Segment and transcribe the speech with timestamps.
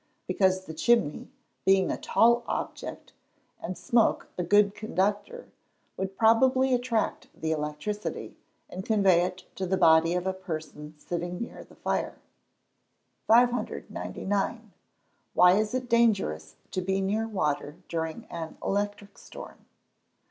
[0.25, 1.29] _Because the chimney,
[1.63, 3.13] being a tall object,
[3.61, 5.49] and smoke a good conductor,
[5.95, 8.35] would probably attract the electricity,
[8.67, 12.15] and convey it to the body of a person sitting near the fire.
[13.27, 14.73] 599.
[15.37, 19.67] _Why is it dangerous to be near water during an electric storm?